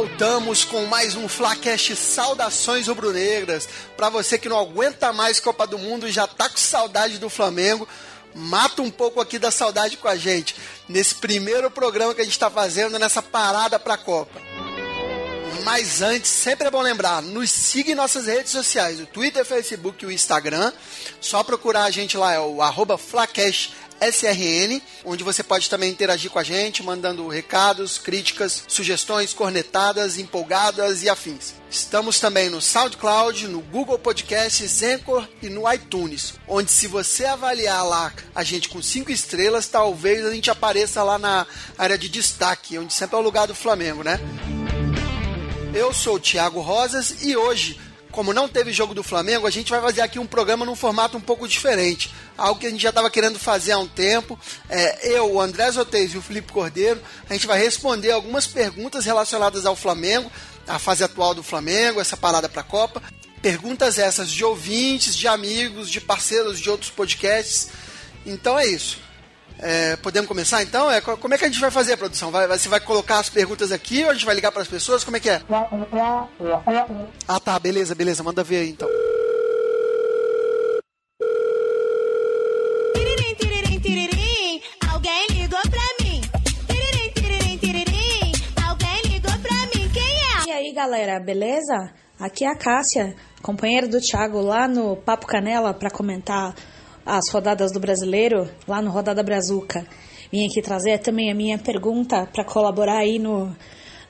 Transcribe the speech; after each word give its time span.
voltamos 0.00 0.64
com 0.64 0.86
mais 0.86 1.14
um 1.14 1.28
Flacast 1.28 1.94
Saudações 1.94 2.88
Rubro-Negras. 2.88 3.68
Para 3.98 4.08
você 4.08 4.38
que 4.38 4.48
não 4.48 4.58
aguenta 4.58 5.12
mais 5.12 5.38
Copa 5.38 5.66
do 5.66 5.78
Mundo 5.78 6.08
e 6.08 6.10
já 6.10 6.26
tá 6.26 6.48
com 6.48 6.56
saudade 6.56 7.18
do 7.18 7.28
Flamengo, 7.28 7.86
mata 8.34 8.80
um 8.80 8.90
pouco 8.90 9.20
aqui 9.20 9.38
da 9.38 9.50
saudade 9.50 9.98
com 9.98 10.08
a 10.08 10.16
gente 10.16 10.56
nesse 10.88 11.16
primeiro 11.16 11.70
programa 11.70 12.14
que 12.14 12.22
a 12.22 12.24
gente 12.24 12.32
está 12.32 12.48
fazendo 12.48 12.98
nessa 12.98 13.20
parada 13.20 13.78
para 13.78 13.92
a 13.92 13.98
Copa. 13.98 14.40
Mas 15.64 16.00
antes, 16.00 16.30
sempre 16.30 16.66
é 16.66 16.70
bom 16.70 16.80
lembrar, 16.80 17.20
nos 17.20 17.50
siga 17.50 17.92
em 17.92 17.94
nossas 17.94 18.26
redes 18.26 18.52
sociais, 18.52 19.00
o 19.00 19.06
Twitter, 19.06 19.44
Facebook 19.44 20.02
e 20.02 20.06
o 20.06 20.10
Instagram. 20.10 20.72
Só 21.20 21.42
procurar 21.42 21.84
a 21.84 21.90
gente 21.90 22.16
lá, 22.16 22.32
é 22.32 22.40
o 22.40 22.62
arroba 22.62 22.96
Flacast 22.96 23.74
SRN, 24.00 24.80
onde 25.04 25.22
você 25.22 25.42
pode 25.42 25.68
também 25.68 25.90
interagir 25.90 26.30
com 26.30 26.38
a 26.38 26.42
gente, 26.42 26.82
mandando 26.82 27.28
recados, 27.28 27.98
críticas, 27.98 28.64
sugestões, 28.66 29.32
cornetadas, 29.32 30.18
empolgadas 30.18 31.02
e 31.02 31.08
afins. 31.08 31.54
Estamos 31.70 32.18
também 32.18 32.48
no 32.48 32.60
SoundCloud, 32.60 33.46
no 33.46 33.60
Google 33.60 33.98
Podcasts, 33.98 34.82
Anchor 34.82 35.28
e 35.40 35.48
no 35.48 35.70
iTunes, 35.72 36.34
onde 36.48 36.70
se 36.70 36.86
você 36.86 37.24
avaliar 37.26 37.86
lá 37.86 38.12
a 38.34 38.42
gente 38.42 38.68
com 38.68 38.82
cinco 38.82 39.12
estrelas, 39.12 39.68
talvez 39.68 40.24
a 40.24 40.34
gente 40.34 40.50
apareça 40.50 41.02
lá 41.02 41.18
na 41.18 41.46
área 41.78 41.96
de 41.96 42.08
destaque, 42.08 42.78
onde 42.78 42.92
sempre 42.92 43.16
é 43.16 43.18
o 43.18 43.22
lugar 43.22 43.46
do 43.46 43.54
Flamengo, 43.54 44.02
né? 44.02 44.18
Eu 45.72 45.92
sou 45.92 46.16
o 46.16 46.20
Thiago 46.20 46.60
Rosas 46.60 47.22
e 47.22 47.36
hoje 47.36 47.78
como 48.10 48.32
não 48.32 48.48
teve 48.48 48.72
jogo 48.72 48.94
do 48.94 49.02
Flamengo, 49.02 49.46
a 49.46 49.50
gente 49.50 49.70
vai 49.70 49.80
fazer 49.80 50.00
aqui 50.00 50.18
um 50.18 50.26
programa 50.26 50.64
num 50.64 50.74
formato 50.74 51.16
um 51.16 51.20
pouco 51.20 51.46
diferente. 51.46 52.12
Algo 52.36 52.60
que 52.60 52.66
a 52.66 52.70
gente 52.70 52.82
já 52.82 52.88
estava 52.88 53.10
querendo 53.10 53.38
fazer 53.38 53.72
há 53.72 53.78
um 53.78 53.86
tempo. 53.86 54.38
É, 54.68 55.16
eu, 55.16 55.32
o 55.34 55.40
André 55.40 55.70
Zotez 55.70 56.12
e 56.12 56.18
o 56.18 56.22
Felipe 56.22 56.52
Cordeiro, 56.52 57.00
a 57.28 57.32
gente 57.32 57.46
vai 57.46 57.58
responder 57.58 58.10
algumas 58.10 58.46
perguntas 58.46 59.04
relacionadas 59.04 59.66
ao 59.66 59.76
Flamengo, 59.76 60.30
a 60.66 60.78
fase 60.78 61.04
atual 61.04 61.34
do 61.34 61.42
Flamengo, 61.42 62.00
essa 62.00 62.16
parada 62.16 62.48
para 62.48 62.60
a 62.60 62.64
Copa. 62.64 63.02
Perguntas 63.40 63.98
essas 63.98 64.30
de 64.30 64.44
ouvintes, 64.44 65.16
de 65.16 65.26
amigos, 65.26 65.88
de 65.90 66.00
parceiros 66.00 66.60
de 66.60 66.68
outros 66.68 66.90
podcasts. 66.90 67.68
Então 68.26 68.58
é 68.58 68.66
isso. 68.66 68.98
É, 69.62 69.96
podemos 69.96 70.26
começar 70.26 70.62
então? 70.62 70.90
É, 70.90 71.00
como 71.02 71.34
é 71.34 71.38
que 71.38 71.44
a 71.44 71.48
gente 71.48 71.60
vai 71.60 71.70
fazer 71.70 71.92
a 71.92 71.96
produção? 71.96 72.30
Vai, 72.30 72.46
você 72.46 72.68
vai 72.68 72.80
colocar 72.80 73.18
as 73.18 73.28
perguntas 73.28 73.70
aqui 73.70 74.02
ou 74.02 74.10
a 74.10 74.14
gente 74.14 74.24
vai 74.24 74.34
ligar 74.34 74.50
para 74.50 74.62
as 74.62 74.68
pessoas? 74.68 75.04
Como 75.04 75.18
é 75.18 75.20
que 75.20 75.28
é? 75.28 75.42
Ah 77.28 77.38
tá, 77.38 77.58
beleza, 77.58 77.94
beleza, 77.94 78.22
manda 78.22 78.42
ver 78.42 78.60
aí 78.60 78.70
então. 78.70 78.88
Alguém 84.90 85.26
ligou 85.30 85.60
pra 85.70 86.04
mim. 86.04 86.20
Alguém 88.66 89.02
ligou 89.12 89.38
pra 89.42 89.56
mim. 89.74 89.90
Quem 89.92 90.02
é? 90.02 90.48
E 90.48 90.52
aí 90.52 90.72
galera, 90.72 91.20
beleza? 91.20 91.92
Aqui 92.18 92.44
é 92.44 92.48
a 92.48 92.56
Cássia, 92.56 93.14
companheira 93.42 93.86
do 93.88 94.00
Thiago 94.00 94.40
lá 94.40 94.66
no 94.66 94.96
Papo 94.96 95.26
Canela 95.26 95.74
para 95.74 95.90
comentar 95.90 96.54
as 97.04 97.28
rodadas 97.30 97.72
do 97.72 97.80
brasileiro 97.80 98.48
lá 98.66 98.80
no 98.80 98.90
Rodada 98.90 99.22
Brazuca. 99.22 99.86
Vim 100.32 100.46
aqui 100.46 100.62
trazer 100.62 100.98
também 100.98 101.30
a 101.30 101.34
minha 101.34 101.58
pergunta 101.58 102.26
para 102.32 102.44
colaborar 102.44 102.98
aí 102.98 103.18
no, 103.18 103.54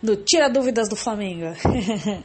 no 0.03 0.17
Tira 0.17 0.49
Dúvidas 0.49 0.89
do 0.89 0.97
Flamengo. 0.97 1.47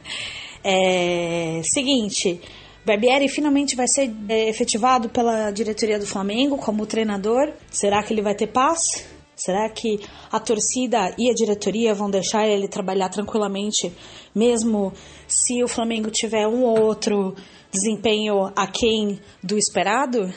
é, 0.62 1.60
seguinte, 1.64 2.40
Barbieri 2.84 3.28
finalmente 3.28 3.74
vai 3.74 3.88
ser 3.88 4.14
é, 4.28 4.48
efetivado 4.48 5.08
pela 5.08 5.50
diretoria 5.50 5.98
do 5.98 6.06
Flamengo 6.06 6.56
como 6.56 6.86
treinador. 6.86 7.52
Será 7.70 8.02
que 8.02 8.12
ele 8.12 8.22
vai 8.22 8.34
ter 8.34 8.46
paz? 8.46 9.15
Será 9.46 9.68
que 9.68 10.00
a 10.32 10.40
torcida 10.40 11.14
e 11.16 11.30
a 11.30 11.32
diretoria 11.32 11.94
vão 11.94 12.10
deixar 12.10 12.48
ele 12.48 12.66
trabalhar 12.66 13.08
tranquilamente, 13.10 13.92
mesmo 14.34 14.92
se 15.28 15.62
o 15.62 15.68
Flamengo 15.68 16.10
tiver 16.10 16.48
um 16.48 16.64
ou 16.64 16.82
outro 16.82 17.32
desempenho 17.70 18.50
aquém 18.56 19.20
do 19.40 19.56
esperado? 19.56 20.28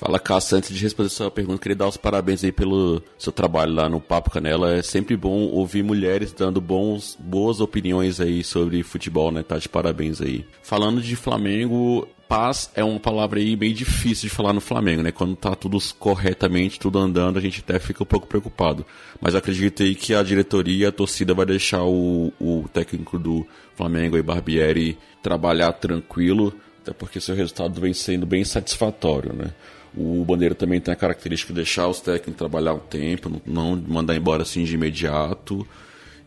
Fala, 0.00 0.18
Cássio, 0.18 0.56
antes 0.56 0.74
de 0.74 0.82
responder 0.82 1.10
sua 1.10 1.30
pergunta, 1.30 1.60
queria 1.60 1.76
dar 1.76 1.86
os 1.86 1.98
parabéns 1.98 2.42
aí 2.42 2.50
pelo 2.50 3.02
seu 3.18 3.30
trabalho 3.30 3.74
lá 3.74 3.86
no 3.86 4.00
Papo 4.00 4.30
Canela. 4.30 4.72
É 4.72 4.80
sempre 4.80 5.14
bom 5.14 5.42
ouvir 5.42 5.82
mulheres 5.82 6.32
dando 6.32 6.58
bons, 6.58 7.18
boas 7.20 7.60
opiniões 7.60 8.18
aí 8.18 8.42
sobre 8.42 8.82
futebol, 8.82 9.30
né? 9.30 9.42
Tá 9.42 9.58
de 9.58 9.68
parabéns 9.68 10.22
aí. 10.22 10.46
Falando 10.62 11.02
de 11.02 11.14
Flamengo, 11.16 12.08
paz 12.26 12.70
é 12.74 12.82
uma 12.82 12.98
palavra 12.98 13.40
aí 13.40 13.54
bem 13.54 13.74
difícil 13.74 14.30
de 14.30 14.34
falar 14.34 14.54
no 14.54 14.60
Flamengo, 14.62 15.02
né? 15.02 15.12
Quando 15.12 15.36
tá 15.36 15.54
tudo 15.54 15.76
corretamente, 15.98 16.80
tudo 16.80 16.98
andando, 16.98 17.38
a 17.38 17.42
gente 17.42 17.60
até 17.60 17.78
fica 17.78 18.02
um 18.02 18.06
pouco 18.06 18.26
preocupado. 18.26 18.86
Mas 19.20 19.34
acredito 19.34 19.82
aí 19.82 19.94
que 19.94 20.14
a 20.14 20.22
diretoria, 20.22 20.88
a 20.88 20.92
torcida 20.92 21.34
vai 21.34 21.44
deixar 21.44 21.84
o, 21.84 22.32
o 22.40 22.64
técnico 22.72 23.18
do 23.18 23.46
Flamengo 23.76 24.16
aí, 24.16 24.22
Barbieri, 24.22 24.96
trabalhar 25.22 25.74
tranquilo, 25.74 26.54
até 26.82 26.92
porque 26.92 27.20
seu 27.20 27.34
resultado 27.34 27.80
vem 27.80 27.92
sendo 27.92 28.26
bem 28.26 28.44
satisfatório, 28.44 29.32
né? 29.32 29.52
O 29.96 30.24
Bandeira 30.24 30.54
também 30.54 30.80
tem 30.80 30.92
a 30.92 30.96
característica 30.96 31.52
de 31.52 31.56
deixar 31.56 31.88
os 31.88 32.00
técnicos 32.00 32.36
trabalhar 32.36 32.74
um 32.74 32.78
tempo, 32.78 33.42
não 33.44 33.76
mandar 33.76 34.16
embora 34.16 34.42
assim 34.42 34.64
de 34.64 34.74
imediato. 34.74 35.66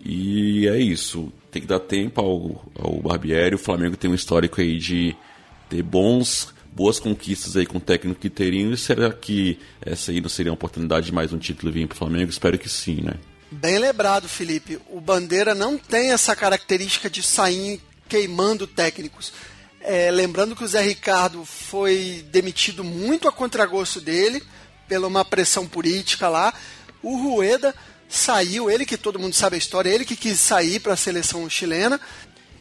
E 0.03 0.67
é 0.67 0.77
isso. 0.77 1.31
Tem 1.49 1.61
que 1.61 1.67
dar 1.67 1.79
tempo 1.79 2.19
ao, 2.19 2.71
ao 2.77 3.01
Barbieri. 3.01 3.55
O 3.55 3.59
Flamengo 3.59 3.95
tem 3.95 4.11
um 4.11 4.15
histórico 4.15 4.59
aí 4.59 4.77
de 4.77 5.15
ter 5.69 5.81
bons, 5.81 6.53
boas 6.73 6.99
conquistas 6.99 7.55
aí 7.55 7.65
com 7.65 7.77
o 7.77 7.81
técnico 7.81 8.19
que. 8.19 8.43
E 8.73 8.77
será 8.77 9.13
que 9.13 9.57
essa 9.81 10.11
aí 10.11 10.19
não 10.19 10.29
seria 10.29 10.51
uma 10.51 10.55
oportunidade 10.55 11.05
de 11.05 11.13
mais 11.13 11.31
um 11.31 11.37
título 11.37 11.71
vir 11.71 11.87
para 11.87 11.95
o 11.95 11.97
Flamengo? 11.97 12.29
Espero 12.29 12.59
que 12.59 12.67
sim, 12.67 13.01
né? 13.01 13.13
Bem 13.49 13.77
lembrado, 13.79 14.27
Felipe. 14.27 14.77
O 14.89 14.99
Bandeira 14.99 15.55
não 15.55 15.77
tem 15.77 16.11
essa 16.11 16.35
característica 16.35 17.09
de 17.09 17.23
sair 17.23 17.79
queimando 18.09 18.67
técnicos. 18.67 19.31
É, 19.85 20.09
lembrando 20.09 20.55
que 20.55 20.63
o 20.63 20.67
Zé 20.67 20.81
Ricardo 20.81 21.43
foi 21.43 22.25
demitido 22.31 22.85
muito 22.85 23.27
a 23.27 23.33
contragosto 23.33 23.99
dele, 23.99 24.41
pela 24.87 25.07
uma 25.07 25.25
pressão 25.25 25.67
política 25.67 26.29
lá. 26.29 26.53
O 27.01 27.17
Rueda 27.17 27.75
saiu, 28.07 28.71
ele 28.71 28.85
que 28.85 28.95
todo 28.95 29.19
mundo 29.19 29.35
sabe 29.35 29.55
a 29.55 29.59
história, 29.59 29.89
ele 29.89 30.05
que 30.05 30.15
quis 30.15 30.39
sair 30.39 30.79
para 30.79 30.93
a 30.93 30.97
seleção 30.97 31.49
chilena. 31.49 31.99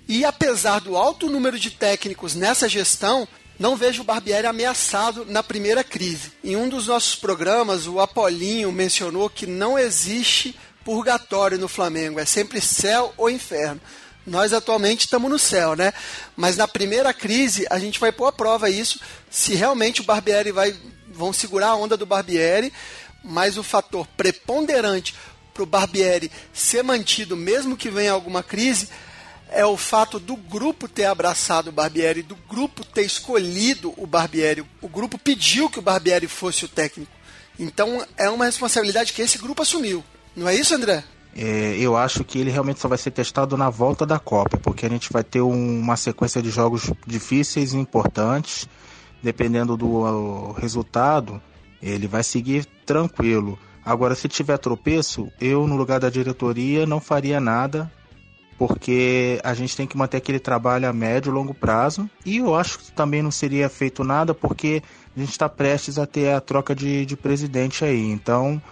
E 0.09 0.25
apesar 0.25 0.81
do 0.81 0.97
alto 0.97 1.31
número 1.31 1.60
de 1.60 1.71
técnicos 1.71 2.34
nessa 2.34 2.69
gestão, 2.69 3.28
não 3.56 3.77
vejo 3.77 4.03
o 4.03 4.04
Barbieri 4.04 4.49
ameaçado 4.49 5.25
na 5.25 5.44
primeira 5.44 5.84
crise. 5.84 6.33
Em 6.43 6.56
um 6.56 6.69
dos 6.69 6.89
nossos 6.89 7.15
programas, 7.15 7.87
o 7.87 8.00
Apolinho 8.00 8.72
mencionou 8.72 9.31
que 9.31 9.47
não 9.47 9.78
existe 9.78 10.59
purgatório 10.84 11.56
no 11.56 11.69
Flamengo, 11.69 12.19
é 12.19 12.25
sempre 12.25 12.60
céu 12.60 13.15
ou 13.16 13.31
inferno. 13.31 13.81
Nós 14.27 14.53
atualmente 14.53 15.00
estamos 15.00 15.31
no 15.31 15.38
céu, 15.38 15.75
né? 15.75 15.93
Mas 16.37 16.56
na 16.56 16.69
primeira 16.69 17.12
crise 17.12 17.66
a 17.71 17.78
gente 17.78 17.99
vai 17.99 18.12
pôr 18.12 18.27
à 18.27 18.33
prova 18.33 18.71
isso, 18.71 19.00
se 19.31 19.55
realmente 19.55 20.00
o 20.00 20.05
Barbieri 20.05 20.53
vai 20.53 20.75
vão 21.12 21.33
segurar 21.33 21.69
a 21.69 21.77
onda 21.77 21.97
do 21.97 22.06
Barbieri, 22.06 22.72
mas 23.22 23.59
o 23.59 23.62
fator 23.62 24.06
preponderante 24.16 25.15
para 25.53 25.62
o 25.62 25.66
Barbieri 25.66 26.31
ser 26.53 26.83
mantido 26.83 27.37
mesmo 27.37 27.77
que 27.77 27.91
venha 27.91 28.12
alguma 28.12 28.43
crise 28.43 28.88
é 29.50 29.65
o 29.66 29.77
fato 29.77 30.19
do 30.19 30.34
grupo 30.34 30.89
ter 30.89 31.04
abraçado 31.04 31.69
o 31.69 31.72
Barbieri, 31.72 32.22
do 32.22 32.34
grupo 32.34 32.84
ter 32.84 33.03
escolhido 33.03 33.93
o 33.99 34.06
Barbieri. 34.06 34.65
O 34.81 34.89
grupo 34.89 35.19
pediu 35.19 35.69
que 35.69 35.78
o 35.78 35.83
Barbieri 35.83 36.27
fosse 36.27 36.65
o 36.65 36.69
técnico. 36.69 37.12
Então 37.59 38.04
é 38.16 38.31
uma 38.31 38.47
responsabilidade 38.47 39.12
que 39.12 39.21
esse 39.21 39.37
grupo 39.37 39.60
assumiu. 39.60 40.03
Não 40.34 40.49
é 40.49 40.54
isso, 40.54 40.75
André? 40.75 41.04
É, 41.34 41.76
eu 41.78 41.97
acho 41.97 42.25
que 42.25 42.38
ele 42.38 42.50
realmente 42.50 42.81
só 42.81 42.88
vai 42.88 42.98
ser 42.98 43.10
testado 43.10 43.56
na 43.56 43.70
volta 43.70 44.04
da 44.04 44.19
Copa, 44.19 44.59
porque 44.59 44.84
a 44.84 44.88
gente 44.88 45.12
vai 45.12 45.25
ter 45.25 45.41
um, 45.41 45.81
uma 45.81 45.97
sequência 45.97 46.43
de 46.43 46.50
jogos 46.50 46.93
difíceis 47.06 47.72
e 47.72 47.78
importantes. 47.78 48.69
Dependendo 49.22 49.77
do 49.77 50.53
resultado, 50.53 51.41
ele 51.80 52.09
vai 52.09 52.22
seguir 52.24 52.66
tranquilo. 52.84 53.59
Agora, 53.84 54.15
se 54.15 54.28
tiver 54.28 54.59
tropeço, 54.59 55.30
eu, 55.41 55.66
no 55.66 55.77
lugar 55.77 56.01
da 56.01 56.10
diretoria, 56.10 56.86
não 56.86 57.01
faria 57.01 57.41
nada, 57.41 57.91
porque 58.59 59.41
a 59.42 59.54
gente 59.54 59.77
tem 59.77 59.86
que 59.86 59.97
manter 59.97 60.18
aquele 60.18 60.39
trabalho 60.39 60.89
a 60.89 60.92
médio 60.92 61.30
e 61.30 61.34
longo 61.34 61.54
prazo. 61.54 62.09
E 62.27 62.39
eu 62.39 62.54
acho 62.54 62.78
que 62.78 62.92
também 62.92 63.22
não 63.22 63.30
seria 63.30 63.68
feito 63.68 64.04
nada, 64.04 64.34
porque 64.34 64.83
a 65.16 65.21
gente 65.21 65.30
está 65.30 65.48
prestes 65.48 65.98
a 65.98 66.06
ter 66.06 66.33
a 66.33 66.41
troca 66.41 66.74
de, 66.74 67.06
de 67.06 67.16
presidente 67.16 67.84
aí. 67.84 68.10
Então 68.10 68.62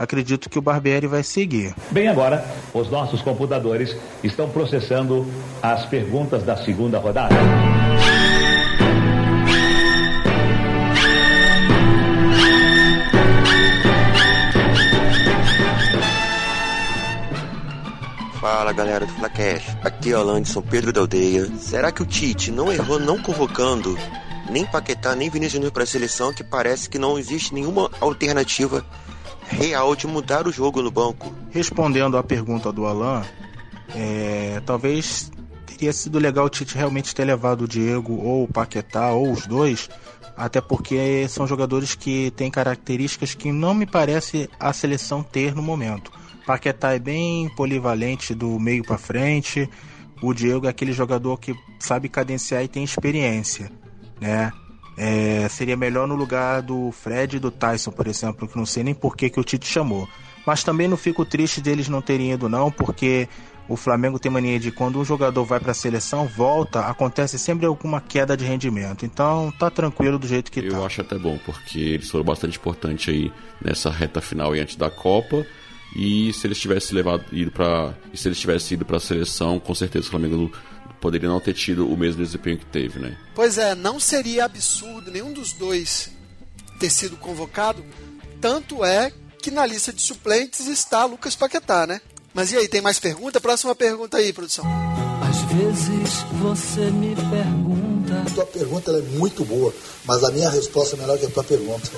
acredito 0.00 0.48
que 0.48 0.58
o 0.58 0.62
Barbieri 0.62 1.06
vai 1.06 1.22
seguir. 1.22 1.74
Bem, 1.90 2.08
agora, 2.08 2.42
os 2.72 2.90
nossos 2.90 3.20
computadores 3.20 3.94
estão 4.24 4.48
processando 4.48 5.26
as 5.62 5.84
perguntas 5.84 6.42
da 6.42 6.56
segunda 6.56 6.98
rodada. 6.98 7.34
Fala 18.40 18.72
galera 18.72 19.04
do 19.04 19.12
Flacast, 19.12 19.76
aqui 19.84 20.12
é 20.12 20.16
o 20.16 20.20
Alanson 20.20 20.62
Pedro 20.62 20.94
da 20.94 21.02
Aldeia. 21.02 21.46
Será 21.58 21.92
que 21.92 22.02
o 22.02 22.06
Tite 22.06 22.50
não 22.50 22.72
errou 22.72 22.98
não 22.98 23.20
convocando 23.20 23.98
nem 24.50 24.64
Paquetá 24.64 25.14
nem 25.14 25.28
Vinícius 25.28 25.52
Júnior 25.52 25.72
para 25.72 25.82
a 25.82 25.86
seleção 25.86 26.32
que 26.32 26.42
parece 26.42 26.88
que 26.88 26.98
não 26.98 27.18
existe 27.18 27.52
nenhuma 27.52 27.90
alternativa 28.00 28.82
real 29.50 29.94
de 29.94 30.06
mudar 30.06 30.46
o 30.46 30.52
jogo 30.52 30.80
no 30.82 30.90
banco? 30.90 31.32
Respondendo 31.50 32.16
à 32.16 32.22
pergunta 32.22 32.72
do 32.72 32.86
Alan, 32.86 33.22
É, 33.92 34.62
talvez 34.64 35.32
teria 35.66 35.92
sido 35.92 36.18
legal 36.20 36.46
o 36.46 36.48
Tite 36.48 36.76
realmente 36.76 37.12
ter 37.12 37.24
levado 37.24 37.62
o 37.62 37.68
Diego 37.68 38.14
ou 38.14 38.44
o 38.44 38.48
Paquetá 38.48 39.10
ou 39.10 39.32
os 39.32 39.48
dois, 39.48 39.90
até 40.36 40.60
porque 40.60 41.26
são 41.28 41.44
jogadores 41.44 41.96
que 41.96 42.30
têm 42.36 42.52
características 42.52 43.34
que 43.34 43.50
não 43.50 43.74
me 43.74 43.86
parece 43.86 44.48
a 44.60 44.72
seleção 44.72 45.24
ter 45.24 45.56
no 45.56 45.62
momento. 45.62 46.12
Paquetá 46.46 46.94
é 46.94 47.00
bem 47.00 47.48
polivalente 47.56 48.32
do 48.32 48.60
meio 48.60 48.84
para 48.84 48.96
frente, 48.96 49.68
o 50.22 50.32
Diego 50.32 50.66
é 50.66 50.70
aquele 50.70 50.92
jogador 50.92 51.38
que 51.40 51.52
sabe 51.80 52.08
cadenciar 52.08 52.62
e 52.62 52.68
tem 52.68 52.84
experiência, 52.84 53.72
né? 54.20 54.52
É, 55.02 55.48
seria 55.48 55.78
melhor 55.78 56.06
no 56.06 56.14
lugar 56.14 56.60
do 56.60 56.92
Fred 56.92 57.38
e 57.38 57.40
do 57.40 57.50
Tyson, 57.50 57.90
por 57.90 58.06
exemplo, 58.06 58.46
que 58.46 58.54
não 58.54 58.66
sei 58.66 58.84
nem 58.84 58.92
por 58.92 59.16
que, 59.16 59.30
que 59.30 59.40
o 59.40 59.42
Tite 59.42 59.66
chamou. 59.66 60.06
Mas 60.44 60.62
também 60.62 60.86
não 60.86 60.96
fico 60.98 61.24
triste 61.24 61.62
deles 61.62 61.88
não 61.88 62.02
terem 62.02 62.32
ido, 62.32 62.50
não, 62.50 62.70
porque 62.70 63.26
o 63.66 63.76
Flamengo 63.76 64.18
tem 64.18 64.30
mania 64.30 64.60
de 64.60 64.70
quando 64.70 65.00
um 65.00 65.04
jogador 65.04 65.42
vai 65.46 65.58
para 65.58 65.70
a 65.70 65.74
seleção, 65.74 66.26
volta, 66.26 66.80
acontece 66.80 67.38
sempre 67.38 67.64
alguma 67.64 67.98
queda 67.98 68.36
de 68.36 68.44
rendimento. 68.44 69.06
Então 69.06 69.50
tá 69.58 69.70
tranquilo 69.70 70.18
do 70.18 70.26
jeito 70.26 70.52
que 70.52 70.60
Eu 70.60 70.68
tá. 70.68 70.76
Eu 70.76 70.84
acho 70.84 71.00
até 71.00 71.16
bom, 71.16 71.38
porque 71.46 71.78
eles 71.78 72.10
foram 72.10 72.24
bastante 72.26 72.58
importantes 72.58 73.08
aí 73.08 73.32
nessa 73.64 73.88
reta 73.88 74.20
final 74.20 74.54
e 74.54 74.60
antes 74.60 74.76
da 74.76 74.90
Copa. 74.90 75.46
E 75.96 76.30
se 76.34 76.46
eles 76.46 76.60
tivessem 76.60 76.94
levado 76.94 77.24
ido 77.32 77.50
para, 77.50 77.94
se 78.12 78.28
eles 78.28 78.38
tivessem 78.38 78.74
ido 78.74 78.84
para 78.84 78.98
a 78.98 79.00
seleção, 79.00 79.58
com 79.58 79.74
certeza 79.74 80.08
o 80.08 80.10
Flamengo 80.10 80.52
poderia 81.00 81.28
não 81.28 81.40
ter 81.40 81.54
tido 81.54 81.88
o 81.88 81.96
mesmo 81.96 82.22
desempenho 82.22 82.58
que 82.58 82.66
teve, 82.66 82.98
né? 82.98 83.16
Pois 83.34 83.58
é, 83.58 83.74
não 83.74 83.98
seria 83.98 84.44
absurdo 84.44 85.10
nenhum 85.10 85.32
dos 85.32 85.52
dois 85.52 86.10
ter 86.78 86.90
sido 86.90 87.16
convocado. 87.16 87.84
Tanto 88.40 88.84
é 88.84 89.12
que 89.42 89.50
na 89.50 89.64
lista 89.66 89.92
de 89.92 90.02
suplentes 90.02 90.66
está 90.66 91.04
Lucas 91.04 91.34
Paquetá, 91.34 91.86
né? 91.86 92.00
Mas 92.32 92.52
e 92.52 92.56
aí, 92.56 92.68
tem 92.68 92.80
mais 92.80 92.98
pergunta? 92.98 93.40
Próxima 93.40 93.74
pergunta 93.74 94.18
aí, 94.18 94.32
produção. 94.32 94.64
Às 95.28 95.40
vezes 95.52 96.22
você 96.40 96.90
me 96.90 97.14
pergunta. 97.16 98.22
A 98.26 98.34
tua 98.34 98.46
pergunta 98.46 98.90
é 98.92 99.02
muito 99.18 99.44
boa, 99.44 99.74
mas 100.04 100.22
a 100.22 100.30
minha 100.30 100.48
resposta 100.48 100.96
é 100.96 101.00
melhor 101.00 101.18
que 101.18 101.26
a 101.26 101.30
tua 101.30 101.44
pergunta. 101.44 101.90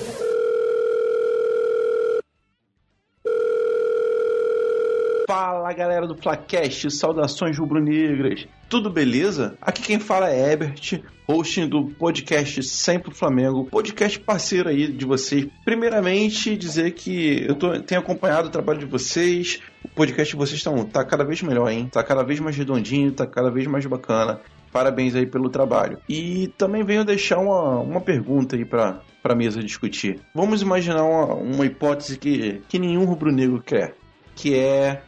Galera 5.73 6.07
do 6.07 6.15
Flacast, 6.15 6.91
saudações 6.91 7.57
rubro-negras, 7.57 8.47
tudo 8.69 8.89
beleza? 8.89 9.57
Aqui 9.61 9.81
quem 9.81 9.99
fala 9.99 10.29
é 10.29 10.53
Ebert, 10.53 11.01
hosting 11.27 11.67
do 11.67 11.85
podcast 11.85 12.61
Sempre 12.63 13.13
Flamengo, 13.13 13.65
podcast 13.65 14.19
parceiro 14.19 14.69
aí 14.69 14.87
de 14.87 15.05
vocês. 15.05 15.47
Primeiramente, 15.65 16.55
dizer 16.55 16.91
que 16.91 17.45
eu 17.47 17.55
tô, 17.55 17.79
tenho 17.81 18.01
acompanhado 18.01 18.47
o 18.47 18.51
trabalho 18.51 18.79
de 18.79 18.85
vocês, 18.85 19.59
o 19.83 19.87
podcast 19.89 20.31
de 20.31 20.37
vocês 20.37 20.57
estão 20.57 20.85
tá 20.85 21.03
cada 21.03 21.23
vez 21.23 21.41
melhor, 21.41 21.69
hein? 21.69 21.89
Tá 21.91 22.03
cada 22.03 22.23
vez 22.23 22.39
mais 22.39 22.55
redondinho, 22.55 23.11
tá 23.11 23.25
cada 23.25 23.49
vez 23.49 23.65
mais 23.67 23.85
bacana. 23.85 24.39
Parabéns 24.71 25.15
aí 25.15 25.25
pelo 25.25 25.49
trabalho. 25.49 25.99
E 26.09 26.51
também 26.57 26.83
venho 26.83 27.05
deixar 27.05 27.37
uma, 27.37 27.79
uma 27.79 28.01
pergunta 28.01 28.55
aí 28.55 28.65
para 28.65 29.01
para 29.21 29.33
mesa 29.33 29.63
discutir. 29.63 30.19
Vamos 30.35 30.61
imaginar 30.61 31.03
uma, 31.03 31.33
uma 31.33 31.65
hipótese 31.65 32.17
que, 32.17 32.61
que 32.67 32.77
nenhum 32.77 33.05
rubro-negro 33.05 33.61
quer, 33.61 33.95
que 34.35 34.53
é 34.53 35.01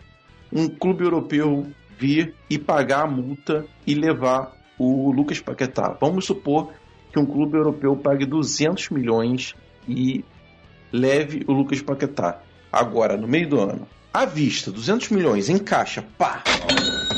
um 0.56 0.70
clube 0.70 1.04
europeu 1.04 1.68
vir 2.00 2.34
e 2.50 2.58
pagar 2.58 3.04
a 3.04 3.08
multa 3.08 3.66
e 3.86 3.94
levar 3.94 4.54
o 4.80 5.12
Lucas 5.12 5.42
Paquetá. 5.42 5.98
Vamos 6.00 6.26
supor 6.26 6.72
que 7.12 7.20
um 7.20 7.26
clube 7.26 7.58
europeu 7.58 7.96
pague 7.98 8.26
200 8.26 8.90
milhões 8.90 9.54
e 9.88 10.24
leve 10.92 11.44
o 11.46 11.52
Lucas 11.52 11.82
Paquetá. 11.82 12.42
Agora, 12.72 13.18
no 13.18 13.28
meio 13.28 13.50
do 13.50 13.60
ano. 13.60 13.88
À 14.14 14.26
vista, 14.26 14.72
200 14.72 15.10
milhões 15.10 15.50
em 15.50 15.58
caixa, 15.58 16.06
pá! 16.18 16.42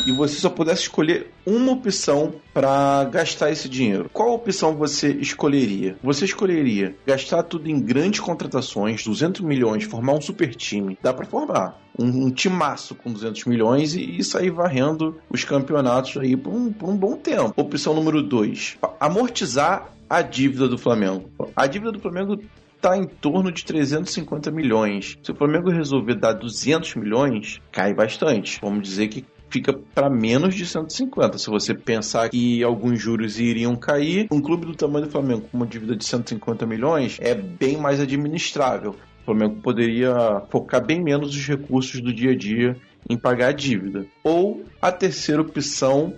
E 0.07 0.12
você 0.13 0.39
só 0.39 0.50
pudesse 0.50 0.83
escolher 0.83 1.33
uma 1.45 1.74
opção 1.74 2.36
para 2.54 3.04
gastar 3.04 3.51
esse 3.51 3.68
dinheiro. 3.68 4.09
Qual 4.13 4.33
opção 4.33 4.74
você 4.74 5.12
escolheria? 5.12 5.98
Você 6.01 6.24
escolheria 6.24 6.95
gastar 7.06 7.44
tudo 7.44 7.69
em 7.69 7.77
grandes 7.77 8.21
contratações, 8.21 9.04
200 9.04 9.42
milhões, 9.42 9.83
formar 9.83 10.13
um 10.13 10.21
super 10.21 10.56
time. 10.56 10.98
Dá 11.04 11.13
para 11.13 11.25
formar 11.25 11.81
um, 12.00 12.27
um 12.27 12.31
timaço 12.31 12.95
com 12.95 13.12
200 13.12 13.44
milhões 13.44 13.95
e, 13.95 14.18
e 14.18 14.24
sair 14.24 14.50
varrendo 14.50 15.19
os 15.30 15.44
campeonatos 15.44 16.15
aí 16.15 16.38
por 16.38 16.54
um, 16.54 16.71
por 16.71 16.88
um 16.88 16.95
bom 16.95 17.18
tempo. 17.18 17.54
Opção 17.57 17.94
número 17.94 18.24
2, 18.24 18.77
amortizar 19.01 19.92
a 20.09 20.21
dívida 20.21 20.69
do 20.69 20.77
Flamengo. 20.77 21.30
A 21.54 21.68
dívida 21.68 21.92
do 21.92 22.00
Flamengo 22.00 22.42
está 22.77 22.95
em 22.95 23.04
torno 23.04 23.51
de 23.51 23.65
350 23.65 24.51
milhões. 24.51 25.18
Se 25.21 25.31
o 25.31 25.36
Flamengo 25.36 25.69
resolver 25.69 26.15
dar 26.15 26.31
200 26.31 26.95
milhões, 26.95 27.59
cai 27.74 27.94
bastante. 27.94 28.57
Vamos 28.62 28.88
dizer 28.88 29.09
que 29.09 29.25
fica 29.49 29.73
para 29.73 30.09
menos 30.09 30.55
de 30.55 30.65
150. 30.65 31.38
Se 31.38 31.49
você 31.49 31.73
pensar 31.73 32.29
que 32.29 32.63
alguns 32.63 33.01
juros 33.01 33.39
iriam 33.39 33.75
cair, 33.75 34.27
um 34.31 34.41
clube 34.41 34.65
do 34.65 34.75
tamanho 34.75 35.05
do 35.05 35.11
Flamengo 35.11 35.47
com 35.51 35.57
uma 35.57 35.65
dívida 35.65 35.95
de 35.95 36.05
150 36.05 36.65
milhões 36.65 37.17
é 37.21 37.33
bem 37.33 37.77
mais 37.77 37.99
administrável. 37.99 38.95
O 39.21 39.25
Flamengo 39.25 39.55
poderia 39.61 40.41
focar 40.49 40.85
bem 40.85 41.01
menos 41.03 41.35
os 41.35 41.47
recursos 41.47 42.01
do 42.01 42.13
dia 42.13 42.31
a 42.31 42.35
dia 42.35 42.77
em 43.09 43.17
pagar 43.17 43.49
a 43.49 43.51
dívida. 43.51 44.05
Ou 44.23 44.63
a 44.81 44.91
terceira 44.91 45.41
opção 45.41 46.13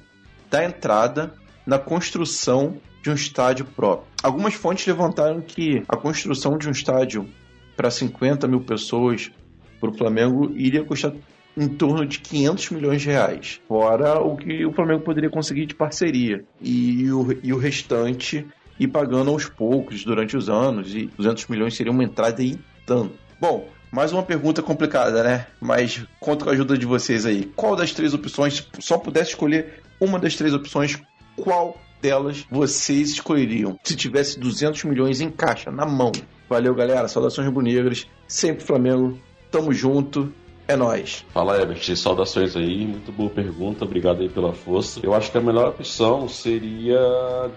da 0.49 0.63
entrada 0.63 1.33
na 1.65 1.77
construção 1.77 2.77
de 3.01 3.09
um 3.09 3.13
estádio 3.13 3.65
próprio. 3.65 4.07
Algumas 4.21 4.53
fontes 4.53 4.85
levantaram 4.85 5.41
que 5.41 5.83
a 5.87 5.95
construção 5.95 6.57
de 6.57 6.67
um 6.67 6.71
estádio 6.71 7.27
para 7.75 7.89
50 7.89 8.47
mil 8.47 8.61
pessoas 8.61 9.31
para 9.79 9.89
o 9.89 9.97
Flamengo 9.97 10.51
iria 10.55 10.83
custar 10.83 11.13
em 11.59 11.67
torno 11.67 12.05
de 12.05 12.19
500 12.19 12.69
milhões 12.69 13.01
de 13.01 13.09
reais, 13.09 13.59
fora 13.67 14.21
o 14.21 14.37
que 14.37 14.65
o 14.65 14.71
Flamengo 14.71 15.03
poderia 15.03 15.29
conseguir 15.29 15.65
de 15.65 15.75
parceria 15.75 16.45
e 16.61 17.11
o, 17.11 17.37
e 17.43 17.51
o 17.51 17.57
restante 17.57 18.47
ir 18.79 18.87
pagando 18.87 19.29
aos 19.29 19.45
poucos 19.45 20.05
durante 20.05 20.37
os 20.37 20.49
anos 20.49 20.95
e 20.95 21.07
200 21.17 21.47
milhões 21.47 21.75
seria 21.75 21.91
uma 21.91 22.03
entrada 22.03 22.41
e 22.41 22.57
tanto. 22.85 23.11
Bom, 23.41 23.67
mais 23.91 24.13
uma 24.13 24.23
pergunta 24.23 24.61
complicada, 24.61 25.21
né? 25.21 25.47
Mas 25.59 26.05
conto 26.17 26.45
com 26.45 26.49
a 26.49 26.53
ajuda 26.53 26.77
de 26.77 26.85
vocês 26.85 27.25
aí. 27.25 27.43
Qual 27.57 27.75
das 27.75 27.91
três 27.91 28.13
opções, 28.13 28.65
se 28.73 28.81
só 28.81 28.97
pudesse 28.97 29.31
escolher 29.31 29.81
uma 29.99 30.17
das 30.17 30.37
três 30.37 30.53
opções, 30.53 30.97
qual 31.35 31.77
delas 32.01 32.45
vocês 32.49 33.09
escolheriam 33.09 33.77
se 33.83 33.97
tivesse 33.97 34.39
200 34.39 34.85
milhões 34.85 35.19
em 35.19 35.29
caixa, 35.29 35.69
na 35.69 35.85
mão? 35.85 36.13
Valeu, 36.49 36.73
galera. 36.73 37.09
Saudações 37.09 37.47
rubro-negras. 37.47 38.07
Sempre 38.27 38.63
Flamengo. 38.63 39.19
Tamo 39.51 39.73
junto. 39.73 40.33
É 40.69 40.75
nóis. 40.75 41.25
Fala, 41.33 41.59
Ebert. 41.59 41.95
Saudações 41.95 42.55
aí. 42.55 42.85
Muito 42.85 43.11
boa 43.11 43.27
pergunta. 43.27 43.83
Obrigado 43.83 44.21
aí 44.21 44.29
pela 44.29 44.53
força. 44.53 44.99
Eu 45.01 45.15
acho 45.15 45.31
que 45.31 45.37
a 45.39 45.41
melhor 45.41 45.69
opção 45.69 46.29
seria 46.29 46.99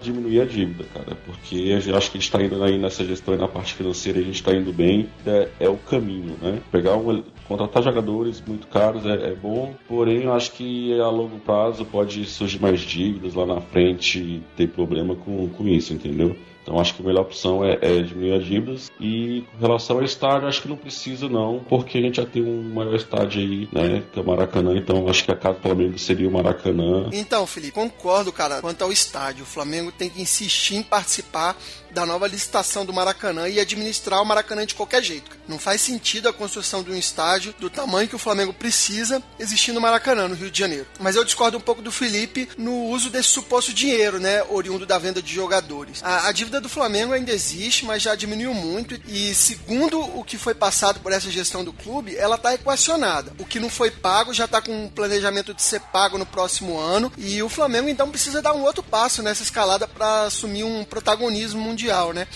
diminuir 0.01 0.41
a 0.41 0.45
dívida, 0.45 0.83
cara. 0.91 1.15
Porque 1.23 1.55
eu 1.55 1.95
acho 1.95 2.09
que 2.09 2.17
a 2.17 2.19
gente 2.19 2.23
está 2.23 2.41
indo 2.41 2.63
aí 2.63 2.75
nessa 2.75 3.05
gestão 3.05 3.35
e 3.35 3.37
na 3.37 3.47
parte 3.47 3.75
financeira, 3.75 4.17
a 4.17 4.23
gente 4.23 4.37
está 4.37 4.51
indo 4.51 4.73
bem. 4.73 5.07
É, 5.27 5.47
é, 5.59 5.69
o 5.69 5.77
caminho, 5.77 6.35
né? 6.41 6.59
Pegar 6.71 6.97
um, 6.97 7.23
contratar 7.47 7.83
jogadores 7.83 8.41
muito 8.41 8.65
caros 8.65 9.05
é, 9.05 9.29
é, 9.29 9.35
bom, 9.35 9.75
porém 9.87 10.23
eu 10.23 10.33
acho 10.33 10.51
que 10.53 10.99
a 10.99 11.09
longo 11.09 11.37
prazo 11.37 11.85
pode 11.85 12.25
surgir 12.25 12.59
mais 12.59 12.79
dívidas 12.79 13.35
lá 13.35 13.45
na 13.45 13.61
frente 13.61 14.17
e 14.17 14.43
ter 14.57 14.69
problema 14.69 15.15
com, 15.15 15.47
com 15.49 15.67
isso, 15.67 15.93
entendeu? 15.93 16.35
Então 16.63 16.79
acho 16.79 16.95
que 16.95 17.01
a 17.01 17.05
melhor 17.05 17.21
opção 17.21 17.63
é, 17.63 17.77
é, 17.81 18.01
diminuir 18.01 18.37
as 18.37 18.45
dívidas. 18.45 18.91
E 18.99 19.45
com 19.51 19.65
relação 19.65 19.97
ao 19.97 20.03
estádio, 20.03 20.47
acho 20.47 20.61
que 20.61 20.69
não 20.69 20.77
precisa 20.77 21.27
não, 21.27 21.59
porque 21.67 21.97
a 21.97 22.01
gente 22.01 22.17
já 22.17 22.25
tem 22.25 22.41
um 22.41 22.73
maior 22.73 22.95
estádio 22.95 23.41
aí, 23.41 23.69
né? 23.71 24.03
Que 24.11 24.19
é 24.19 24.21
o 24.23 24.25
Maracanã. 24.25 24.75
Então 24.75 25.07
acho 25.07 25.25
que 25.25 25.31
a 25.31 25.35
casa 25.35 25.57
do 25.57 25.61
Flamengo 25.61 25.99
seria 25.99 26.27
o 26.27 26.31
Maracanã. 26.31 27.09
Então, 27.11 27.45
Felipe, 27.45 27.73
concordo, 27.73 28.31
cara. 28.31 28.61
Quanto 28.61 28.81
ao 28.81 28.91
estádio, 28.91 29.43
o 29.43 29.45
Flamengo 29.47 29.91
tem 29.91 30.09
que 30.09 30.21
insistir 30.21 30.75
em 30.75 30.83
participar 30.83 31.57
da 31.93 32.05
nova 32.05 32.27
licitação 32.27 32.85
do 32.85 32.91
Maracanã 32.91 33.47
e 33.47 33.59
administrar 33.59 34.21
o 34.21 34.25
Maracanã 34.25 34.65
de 34.65 34.75
qualquer 34.75 35.03
jeito. 35.03 35.31
Não 35.47 35.59
faz 35.59 35.81
sentido 35.81 36.27
a 36.27 36.33
construção 36.33 36.83
de 36.83 36.91
um 36.91 36.97
estádio 36.97 37.53
do 37.59 37.69
tamanho 37.69 38.07
que 38.07 38.15
o 38.15 38.19
Flamengo 38.19 38.53
precisa 38.53 39.21
existir 39.39 39.71
no 39.71 39.81
Maracanã, 39.81 40.27
no 40.27 40.35
Rio 40.35 40.49
de 40.49 40.57
Janeiro. 40.57 40.87
Mas 40.99 41.15
eu 41.15 41.23
discordo 41.23 41.57
um 41.57 41.61
pouco 41.61 41.81
do 41.81 41.91
Felipe 41.91 42.49
no 42.57 42.85
uso 42.85 43.09
desse 43.09 43.29
suposto 43.29 43.73
dinheiro, 43.73 44.19
né, 44.19 44.43
oriundo 44.49 44.85
da 44.85 44.97
venda 44.97 45.21
de 45.21 45.33
jogadores. 45.33 46.01
A, 46.03 46.27
a 46.27 46.31
dívida 46.31 46.59
do 46.59 46.69
Flamengo 46.69 47.13
ainda 47.13 47.31
existe, 47.31 47.85
mas 47.85 48.01
já 48.01 48.15
diminuiu 48.15 48.53
muito 48.53 48.99
e 49.07 49.33
segundo 49.35 49.99
o 49.99 50.23
que 50.23 50.37
foi 50.37 50.55
passado 50.55 50.99
por 50.99 51.11
essa 51.11 51.29
gestão 51.29 51.63
do 51.63 51.73
clube, 51.73 52.15
ela 52.15 52.35
está 52.35 52.53
equacionada. 52.53 53.33
O 53.37 53.45
que 53.45 53.59
não 53.59 53.69
foi 53.69 53.91
pago 53.91 54.33
já 54.33 54.45
está 54.45 54.61
com 54.61 54.85
um 54.85 54.89
planejamento 54.89 55.53
de 55.53 55.61
ser 55.61 55.79
pago 55.79 56.17
no 56.17 56.25
próximo 56.25 56.79
ano 56.79 57.11
e 57.17 57.41
o 57.43 57.49
Flamengo 57.49 57.89
então 57.89 58.09
precisa 58.09 58.41
dar 58.41 58.53
um 58.53 58.63
outro 58.63 58.81
passo 58.81 59.21
nessa 59.21 59.43
escalada 59.43 59.87
para 59.87 60.23
assumir 60.23 60.63
um 60.63 60.83
protagonismo 60.83 61.61
mundial 61.61 61.82
mundial, 61.83 62.13
né? 62.13 62.27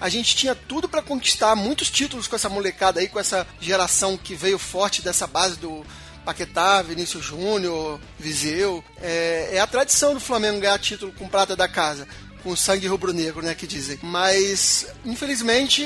A 0.00 0.08
gente 0.08 0.36
tinha 0.36 0.54
tudo 0.54 0.88
para 0.88 1.02
conquistar 1.02 1.54
muitos 1.56 1.90
títulos 1.90 2.28
com 2.28 2.36
essa 2.36 2.48
molecada 2.48 3.00
aí, 3.00 3.08
com 3.08 3.18
essa 3.18 3.46
geração 3.60 4.16
que 4.16 4.34
veio 4.34 4.58
forte 4.58 5.02
dessa 5.02 5.26
base 5.26 5.56
do 5.56 5.84
Paquetá, 6.24 6.82
Vinícius 6.82 7.24
Júnior, 7.24 8.00
Viseu. 8.18 8.84
É, 9.00 9.50
é, 9.54 9.60
a 9.60 9.66
tradição 9.66 10.14
do 10.14 10.20
Flamengo 10.20 10.60
ganhar 10.60 10.78
título 10.78 11.12
com 11.12 11.28
prata 11.28 11.56
da 11.56 11.68
casa. 11.68 12.06
com 12.44 12.54
sangue 12.54 12.86
rubro-negro, 12.86 13.42
né, 13.42 13.52
que 13.52 13.66
dizem. 13.66 13.98
Mas, 14.00 14.86
infelizmente, 15.04 15.84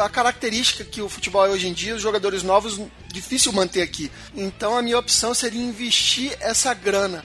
a 0.00 0.08
característica 0.08 0.84
que 0.84 1.02
o 1.02 1.08
futebol 1.08 1.44
é 1.44 1.50
hoje 1.50 1.66
em 1.66 1.72
dia, 1.72 1.96
os 1.96 2.00
jogadores 2.00 2.44
novos, 2.44 2.80
difícil 3.08 3.52
manter 3.52 3.82
aqui. 3.82 4.08
Então, 4.36 4.78
a 4.78 4.82
minha 4.82 4.96
opção 4.96 5.34
seria 5.34 5.60
investir 5.60 6.36
essa 6.40 6.72
grana 6.72 7.24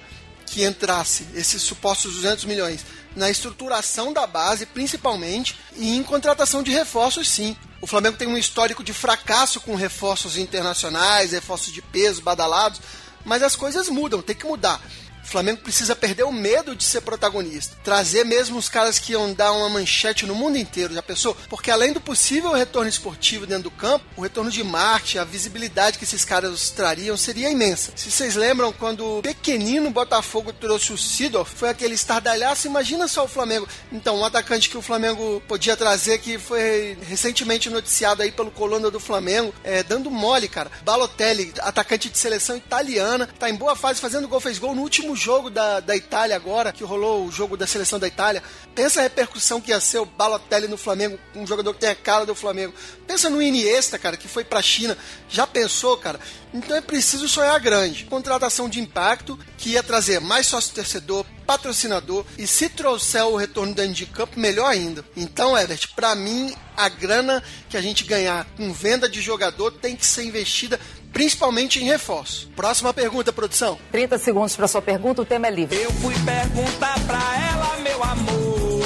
que 0.55 0.63
entrasse, 0.63 1.27
esses 1.35 1.62
supostos 1.62 2.13
200 2.13 2.45
milhões, 2.45 2.85
na 3.13 3.29
estruturação 3.29 4.13
da 4.13 4.25
base, 4.25 4.65
principalmente, 4.65 5.59
e 5.75 5.97
em 5.97 6.01
contratação 6.01 6.63
de 6.63 6.71
reforços, 6.71 7.27
sim. 7.27 7.57
O 7.81 7.85
Flamengo 7.85 8.15
tem 8.15 8.25
um 8.25 8.38
histórico 8.38 8.81
de 8.81 8.93
fracasso 8.93 9.59
com 9.59 9.75
reforços 9.75 10.38
internacionais, 10.38 11.33
reforços 11.33 11.74
de 11.74 11.81
peso, 11.81 12.21
badalados, 12.21 12.79
mas 13.25 13.43
as 13.43 13.53
coisas 13.53 13.89
mudam, 13.89 14.21
tem 14.21 14.33
que 14.33 14.45
mudar. 14.45 14.81
O 15.25 15.27
Flamengo 15.27 15.62
precisa 15.62 15.96
perder 15.96 16.24
o 16.24 16.32
medo 16.32 16.75
de 16.75 16.84
ser 16.84 17.01
protagonista. 17.01 17.75
Trazer 17.84 18.24
mesmo 18.24 18.60
os 18.60 18.70
caras 18.70 19.00
que 19.00 19.13
iam 19.13 19.34
dar 19.34 19.51
uma 19.53 19.67
manchete 19.67 20.25
no 20.25 20.36
mundo 20.36 20.55
inteiro, 20.55 20.94
já 20.94 21.01
pensou? 21.01 21.36
Porque 21.50 21.72
além 21.72 21.91
do 21.91 22.00
possível 22.00 22.53
retorno 22.53 22.88
esportivo 22.88 23.48
dentro 23.48 23.63
do 23.63 23.72
campo, 23.72 24.05
o 24.15 24.22
retorno 24.22 24.51
de 24.51 24.63
marketing, 24.63 25.17
a 25.17 25.24
visibilidade 25.24 25.98
que 25.98 26.03
esses 26.03 26.24
caras 26.24 26.70
trariam 26.70 27.17
seria 27.17 27.50
imensa. 27.50 27.91
Se 27.96 28.12
vocês 28.12 28.36
lembram, 28.36 28.72
quando 28.72 29.17
o 29.17 29.22
pequenino 29.24 29.89
Botafogo 29.89 30.53
trouxe 30.53 30.94
o 30.94 30.98
Sidorf, 30.98 31.55
foi 31.55 31.70
aquele 31.70 31.96
estardalhaço, 31.96 32.67
imagina 32.67 33.08
só 33.08 33.25
o 33.25 33.27
Flamengo. 33.27 33.67
Então, 33.91 34.20
um 34.20 34.25
atacante 34.25 34.70
que 34.70 34.77
o 34.77 34.82
Flamengo 34.82 35.41
podia 35.48 35.75
trazer, 35.75 36.20
que 36.20 36.38
foi 36.38 36.98
recentemente 37.01 37.70
noticiado 37.70 38.22
aí 38.22 38.32
pelo 38.32 38.51
Coluna 38.51 38.91
do 38.91 39.00
Flamengo, 39.00 39.53
é, 39.63 39.82
dando 39.82 40.12
mole, 40.12 40.48
cara. 40.48 40.72
Balotelli, 40.84 41.51
atacante 41.62 42.10
de 42.10 42.17
seleção 42.17 42.55
italiana, 42.55 43.27
tá 43.39 43.50
em 43.50 43.55
boa 43.55 43.75
fase, 43.75 44.00
fazendo 44.00 44.27
gol, 44.27 44.39
fez 44.39 44.60
gol 44.60 44.75
no 44.75 44.84
último 44.84 45.14
jogo 45.15 45.50
da, 45.50 45.79
da 45.79 45.95
Itália 45.95 46.36
agora, 46.36 46.72
que 46.72 46.84
rolou 46.84 47.25
o 47.25 47.31
jogo 47.31 47.55
da 47.55 47.65
seleção 47.65 48.00
da 48.00 48.07
Itália. 48.07 48.43
Pensa 48.74 49.00
a 49.00 49.03
repercussão 49.03 49.62
que 49.62 49.72
ia 49.72 49.79
ser 49.79 50.00
o 50.00 50.05
Balotelli 50.05 50.67
no 50.67 50.77
Flamengo, 50.77 51.17
um 51.36 51.48
jogador 51.48 51.74
que 51.74 51.79
tem 51.79 51.89
a 51.89 51.95
cara 51.95 52.25
do 52.25 52.36
Flamengo. 52.36 52.74
Pensa 53.07 53.29
no 53.29 53.41
Iniesta, 53.41 53.98
cara, 53.98 54.17
que 54.17 54.27
foi 54.27 54.43
pra 54.43 54.62
China. 54.62 54.98
Já 55.29 55.48
pensou, 55.48 55.98
cara? 55.98 56.19
Então 56.53 56.75
é 56.75 56.81
preciso 56.81 57.27
sonhar 57.27 57.60
grande. 57.60 58.05
Contratação 58.05 58.69
de 58.69 58.79
impacto, 58.79 59.38
que 59.57 59.72
ia 59.72 59.84
trazer 59.84 60.19
mais 60.19 60.48
sócio-torcedor, 60.48 61.25
patrocinador, 61.45 62.25
e 62.38 62.48
se 62.48 62.69
trouxer 62.69 63.25
o 63.25 63.36
retorno 63.36 63.74
dentro 63.74 63.93
de 63.93 64.05
campo, 64.05 64.39
melhor 64.39 64.67
ainda. 64.67 65.05
Então, 65.15 65.57
Everett, 65.57 65.89
pra 65.89 66.15
mim, 66.15 66.55
a 66.75 66.89
grana 66.89 67.43
que 67.69 67.77
a 67.77 67.81
gente 67.81 68.03
ganhar 68.03 68.45
com 68.57 68.74
venda 68.74 69.07
de 69.07 69.22
jogador 69.22 69.72
tem 69.72 69.95
que 69.95 70.05
ser 70.05 70.24
investida 70.24 70.79
principalmente 71.15 71.81
em 71.81 71.86
reforço. 71.86 72.50
Próxima 72.57 72.93
pergunta, 72.93 73.31
produção. 73.31 73.79
30 73.89 74.17
segundos 74.17 74.53
para 74.53 74.67
sua 74.67 74.81
pergunta, 74.81 75.22
o 75.22 75.25
tema 75.25 75.48
é 75.48 75.50
livre. 75.50 75.81
Eu 75.81 75.89
fui 75.93 76.13
perguntar 76.13 77.00
pra 77.05 77.22
ela, 77.53 77.77
meu 77.77 78.03
amor. 78.03 78.81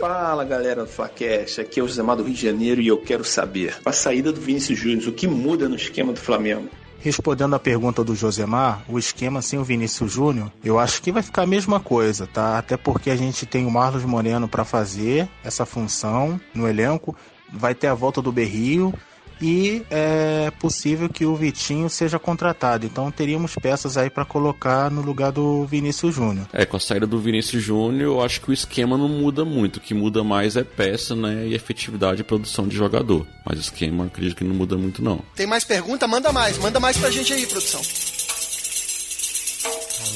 Fala 0.00 0.44
galera 0.44 0.84
do 0.84 0.88
Flacast, 0.88 1.60
aqui 1.60 1.80
é 1.80 1.82
o 1.82 1.88
Josemar 1.88 2.14
do 2.14 2.22
Rio 2.22 2.32
de 2.32 2.40
Janeiro 2.40 2.80
e 2.80 2.86
eu 2.86 2.98
quero 2.98 3.24
saber, 3.24 3.76
a 3.84 3.90
saída 3.90 4.30
do 4.30 4.40
Vinícius 4.40 4.78
Júnior, 4.78 5.08
o 5.08 5.12
que 5.12 5.26
muda 5.26 5.68
no 5.68 5.74
esquema 5.74 6.12
do 6.12 6.20
Flamengo? 6.20 6.68
Respondendo 7.00 7.56
a 7.56 7.58
pergunta 7.58 8.04
do 8.04 8.14
Josemar, 8.14 8.84
o 8.88 9.00
esquema 9.00 9.42
sem 9.42 9.58
o 9.58 9.64
Vinícius 9.64 10.12
Júnior, 10.12 10.52
eu 10.62 10.78
acho 10.78 11.02
que 11.02 11.10
vai 11.10 11.24
ficar 11.24 11.42
a 11.42 11.46
mesma 11.46 11.80
coisa, 11.80 12.24
tá? 12.28 12.56
Até 12.56 12.76
porque 12.76 13.10
a 13.10 13.16
gente 13.16 13.44
tem 13.46 13.66
o 13.66 13.70
Marlos 13.70 14.04
Moreno 14.04 14.46
para 14.48 14.64
fazer 14.64 15.28
essa 15.42 15.66
função 15.66 16.40
no 16.54 16.68
elenco, 16.68 17.16
vai 17.52 17.74
ter 17.74 17.86
a 17.86 17.94
volta 17.94 18.20
do 18.20 18.32
Berrio 18.32 18.92
e 19.40 19.82
é 19.90 20.50
possível 20.58 21.08
que 21.08 21.24
o 21.24 21.34
Vitinho 21.34 21.88
seja 21.88 22.18
contratado. 22.18 22.86
Então 22.86 23.10
teríamos 23.10 23.54
peças 23.54 23.96
aí 23.96 24.10
para 24.10 24.24
colocar 24.24 24.90
no 24.90 25.00
lugar 25.00 25.30
do 25.32 25.64
Vinícius 25.64 26.14
Júnior. 26.14 26.46
É, 26.52 26.64
com 26.64 26.76
a 26.76 26.80
saída 26.80 27.06
do 27.06 27.20
Vinícius 27.20 27.62
Júnior, 27.62 28.02
eu 28.02 28.22
acho 28.22 28.40
que 28.40 28.50
o 28.50 28.52
esquema 28.52 28.98
não 28.98 29.08
muda 29.08 29.44
muito. 29.44 29.76
O 29.76 29.80
que 29.80 29.94
muda 29.94 30.24
mais 30.24 30.56
é 30.56 30.64
peça, 30.64 31.14
né? 31.14 31.46
E 31.46 31.54
efetividade 31.54 32.20
e 32.20 32.24
produção 32.24 32.66
de 32.66 32.76
jogador. 32.76 33.26
Mas 33.44 33.58
o 33.58 33.62
esquema, 33.62 34.06
acredito 34.06 34.36
que 34.36 34.44
não 34.44 34.54
muda 34.54 34.76
muito, 34.76 35.02
não. 35.02 35.20
Tem 35.34 35.46
mais 35.46 35.64
pergunta? 35.64 36.06
Manda 36.06 36.32
mais. 36.32 36.58
Manda 36.58 36.80
mais 36.80 36.96
pra 36.96 37.10
gente 37.10 37.32
aí, 37.32 37.46
produção. 37.46 37.80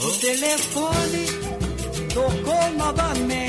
O 0.04 0.10
telefone 0.18 1.26
tocou 2.12 2.72
novamente. 2.76 3.41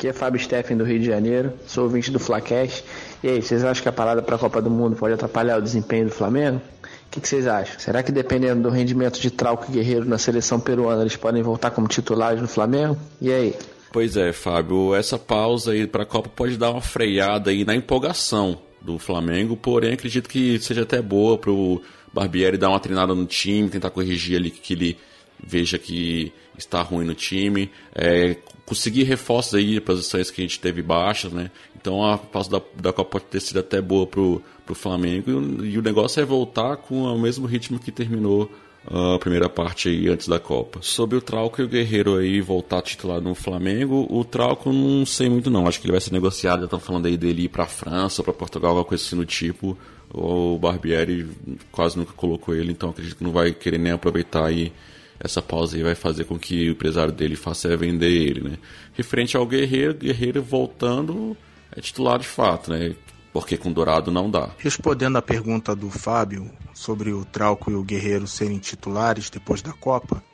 Aqui 0.00 0.08
é 0.08 0.14
Fábio 0.14 0.40
Steffen 0.40 0.78
do 0.78 0.82
Rio 0.82 0.98
de 0.98 1.04
Janeiro, 1.04 1.52
sou 1.66 1.84
ouvinte 1.84 2.10
do 2.10 2.18
Flacast. 2.18 2.82
E 3.22 3.28
aí, 3.28 3.42
vocês 3.42 3.62
acham 3.62 3.82
que 3.82 3.88
a 3.90 3.92
parada 3.92 4.22
para 4.22 4.36
a 4.36 4.38
Copa 4.38 4.62
do 4.62 4.70
Mundo 4.70 4.96
pode 4.96 5.12
atrapalhar 5.12 5.58
o 5.58 5.60
desempenho 5.60 6.06
do 6.06 6.10
Flamengo? 6.10 6.56
O 6.56 7.10
que, 7.10 7.20
que 7.20 7.28
vocês 7.28 7.46
acham? 7.46 7.78
Será 7.78 8.02
que 8.02 8.10
dependendo 8.10 8.62
do 8.62 8.70
rendimento 8.70 9.20
de 9.20 9.30
Trauco 9.30 9.66
e 9.68 9.74
Guerreiro 9.74 10.06
na 10.06 10.16
seleção 10.16 10.58
peruana, 10.58 11.02
eles 11.02 11.16
podem 11.16 11.42
voltar 11.42 11.72
como 11.72 11.86
titulares 11.86 12.40
no 12.40 12.48
Flamengo? 12.48 12.96
E 13.20 13.30
aí? 13.30 13.54
Pois 13.92 14.16
é, 14.16 14.32
Fábio, 14.32 14.94
essa 14.94 15.18
pausa 15.18 15.72
aí 15.72 15.86
para 15.86 16.04
a 16.04 16.06
Copa 16.06 16.30
pode 16.34 16.56
dar 16.56 16.70
uma 16.70 16.80
freada 16.80 17.50
aí 17.50 17.62
na 17.62 17.76
empolgação 17.76 18.56
do 18.80 18.98
Flamengo, 18.98 19.54
porém 19.54 19.92
acredito 19.92 20.30
que 20.30 20.58
seja 20.60 20.84
até 20.84 21.02
boa 21.02 21.36
para 21.36 21.50
o 21.50 21.78
Barbieri 22.10 22.56
dar 22.56 22.70
uma 22.70 22.80
treinada 22.80 23.14
no 23.14 23.26
time, 23.26 23.68
tentar 23.68 23.90
corrigir 23.90 24.38
ali 24.38 24.50
que 24.50 24.72
ele 24.72 24.96
veja 25.38 25.78
que 25.78 26.32
está 26.56 26.80
ruim 26.80 27.04
no 27.04 27.14
time, 27.14 27.70
é, 27.94 28.36
conseguir 28.70 29.02
reforços 29.02 29.54
aí, 29.54 29.80
posições 29.80 30.30
que 30.30 30.40
a 30.40 30.44
gente 30.44 30.60
teve 30.60 30.80
baixas, 30.80 31.32
né? 31.32 31.50
Então 31.76 32.04
a 32.08 32.16
pausa 32.16 32.48
da, 32.50 32.62
da 32.80 32.92
Copa 32.92 33.10
pode 33.18 33.24
ter 33.24 33.40
sido 33.40 33.58
até 33.58 33.80
boa 33.82 34.06
pro, 34.06 34.40
pro 34.64 34.74
Flamengo 34.76 35.28
e, 35.30 35.34
o- 35.34 35.64
e 35.64 35.78
o 35.78 35.82
negócio 35.82 36.20
é 36.22 36.24
voltar 36.24 36.76
com 36.76 37.02
o 37.02 37.18
mesmo 37.18 37.46
ritmo 37.46 37.80
que 37.80 37.90
terminou 37.90 38.48
a 38.86 39.18
primeira 39.18 39.48
parte 39.48 39.88
aí 39.88 40.08
antes 40.08 40.26
da 40.28 40.38
Copa. 40.38 40.78
Sobre 40.82 41.16
o 41.16 41.20
Trauco 41.20 41.60
e 41.60 41.64
o 41.64 41.68
Guerreiro 41.68 42.16
aí 42.16 42.40
voltar 42.40 42.80
titular 42.80 43.20
no 43.20 43.34
Flamengo, 43.34 44.06
o 44.08 44.24
Trauco 44.24 44.72
não 44.72 45.04
sei 45.04 45.28
muito 45.28 45.50
não, 45.50 45.66
acho 45.66 45.80
que 45.80 45.86
ele 45.86 45.92
vai 45.92 46.00
ser 46.00 46.12
negociado, 46.12 46.64
estão 46.64 46.78
falando 46.80 47.06
aí 47.06 47.16
dele 47.16 47.42
ir 47.44 47.48
pra 47.48 47.66
França 47.66 48.22
pra 48.22 48.32
Portugal, 48.32 48.70
alguma 48.70 48.84
coisa 48.86 49.04
assim 49.04 49.16
do 49.16 49.26
tipo. 49.26 49.76
O 50.14 50.58
Barbieri 50.58 51.28
quase 51.70 51.98
nunca 51.98 52.12
colocou 52.14 52.54
ele, 52.54 52.72
então 52.72 52.90
acredito 52.90 53.16
que 53.18 53.22
não 53.24 53.32
vai 53.32 53.52
querer 53.52 53.78
nem 53.78 53.92
aproveitar 53.92 54.46
aí 54.46 54.72
essa 55.20 55.42
pausa 55.42 55.76
aí 55.76 55.82
vai 55.82 55.94
fazer 55.94 56.24
com 56.24 56.38
que 56.38 56.68
o 56.68 56.72
empresário 56.72 57.12
dele 57.12 57.36
faça 57.36 57.68
é 57.68 57.76
vender 57.76 58.10
ele, 58.10 58.40
né? 58.40 58.58
Referente 58.94 59.36
ao 59.36 59.46
Guerreiro, 59.46 59.94
Guerreiro 59.94 60.42
voltando 60.42 61.36
é 61.76 61.80
titular 61.80 62.18
de 62.18 62.26
fato, 62.26 62.70
né? 62.70 62.94
Porque 63.32 63.56
com 63.56 63.70
Dourado 63.70 64.10
não 64.10 64.30
dá. 64.30 64.50
Respondendo 64.58 65.16
à 65.16 65.22
pergunta 65.22 65.76
do 65.76 65.90
Fábio 65.90 66.50
sobre 66.74 67.12
o 67.12 67.24
Trauco 67.24 67.70
e 67.70 67.74
o 67.74 67.84
Guerreiro 67.84 68.26
serem 68.26 68.58
titulares 68.58 69.30
depois 69.30 69.62
da 69.62 69.72
Copa, 69.72 70.24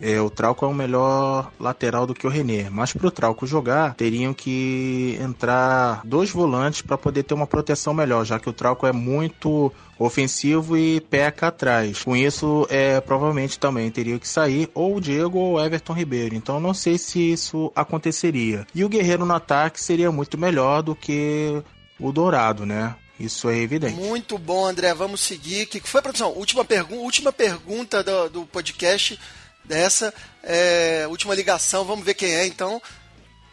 é, 0.00 0.20
o 0.20 0.30
Trauco 0.30 0.64
é 0.64 0.68
um 0.68 0.74
melhor 0.74 1.52
lateral 1.60 2.06
do 2.06 2.14
que 2.14 2.26
o 2.26 2.30
René, 2.30 2.70
mas 2.70 2.92
para 2.92 3.06
o 3.06 3.10
Trauco 3.10 3.46
jogar, 3.46 3.94
teriam 3.94 4.32
que 4.32 5.18
entrar 5.20 6.00
dois 6.04 6.30
volantes 6.30 6.80
para 6.80 6.96
poder 6.96 7.22
ter 7.22 7.34
uma 7.34 7.46
proteção 7.46 7.92
melhor, 7.92 8.24
já 8.24 8.38
que 8.38 8.48
o 8.48 8.52
Trauco 8.52 8.86
é 8.86 8.92
muito 8.92 9.70
ofensivo 9.98 10.76
e 10.76 11.00
peca 11.02 11.48
atrás. 11.48 12.02
Com 12.02 12.16
isso, 12.16 12.66
é, 12.70 13.00
provavelmente 13.00 13.58
também 13.58 13.90
teria 13.90 14.18
que 14.18 14.26
sair 14.26 14.70
ou 14.74 14.96
o 14.96 15.00
Diego 15.00 15.38
ou 15.38 15.52
o 15.54 15.60
Everton 15.60 15.92
Ribeiro. 15.92 16.34
Então, 16.34 16.58
não 16.58 16.72
sei 16.72 16.96
se 16.96 17.32
isso 17.32 17.70
aconteceria. 17.76 18.66
E 18.74 18.82
o 18.82 18.88
Guerreiro 18.88 19.26
no 19.26 19.34
ataque 19.34 19.78
seria 19.78 20.10
muito 20.10 20.38
melhor 20.38 20.82
do 20.82 20.96
que 20.96 21.62
o 21.98 22.10
Dourado, 22.10 22.64
né? 22.64 22.94
Isso 23.18 23.50
é 23.50 23.58
evidente. 23.58 24.00
Muito 24.00 24.38
bom, 24.38 24.64
André. 24.64 24.94
Vamos 24.94 25.20
seguir. 25.20 25.64
O 25.64 25.66
que 25.66 25.80
que 25.80 25.88
foi, 25.88 26.00
produção? 26.00 26.32
Última, 26.32 26.64
pergu 26.64 26.94
última 26.94 27.30
pergunta 27.30 28.02
do, 28.02 28.30
do 28.30 28.46
podcast 28.46 29.20
dessa. 29.64 30.12
É, 30.42 31.06
última 31.08 31.34
ligação. 31.34 31.84
Vamos 31.84 32.04
ver 32.04 32.14
quem 32.14 32.32
é, 32.34 32.46
então. 32.46 32.80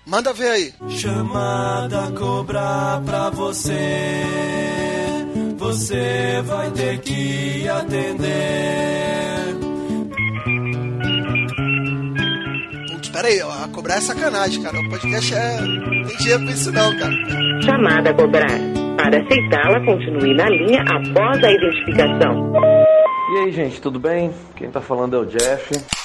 Manda 0.06 0.32
ver 0.32 0.50
aí. 0.50 0.74
Chamada 0.90 2.12
cobrar 2.18 3.02
pra 3.06 3.30
você. 3.30 3.74
Você 5.58 6.42
vai 6.46 6.72
ter 6.72 7.00
que 7.02 7.68
atender. 7.68 8.38
Putz, 12.90 13.10
pera 13.10 13.28
aí, 13.28 13.42
ó, 13.42 13.52
a 13.66 13.68
cobrar 13.68 13.96
é 13.96 14.02
sacanagem, 14.02 14.64
cara. 14.64 14.80
O 14.80 14.90
podcast 14.90 15.34
é. 15.36 15.60
Não 15.60 16.08
tem 16.08 16.18
dinheiro 16.18 16.44
pra 16.44 16.54
isso, 16.54 16.72
não, 16.72 16.98
cara. 16.98 17.14
Chamada 17.66 18.10
a 18.12 18.14
cobrar. 18.14 18.60
Para 18.96 19.22
aceitá-la, 19.22 19.86
continue 19.86 20.34
na 20.36 20.50
linha 20.50 20.82
após 20.84 21.44
a 21.44 21.52
identificação. 21.52 22.54
E 23.34 23.38
aí, 23.40 23.52
gente, 23.52 23.82
tudo 23.82 24.00
bem? 24.00 24.34
Quem 24.56 24.72
tá 24.72 24.80
falando 24.80 25.18
é 25.18 25.20
o 25.20 25.26
Jeff. 25.26 25.97